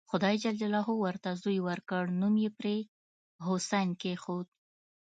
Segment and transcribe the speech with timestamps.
[0.09, 0.45] خدای ج
[1.03, 2.77] ورته زوی ورکړ نوم یې پرې
[3.45, 4.47] حسین کېښود.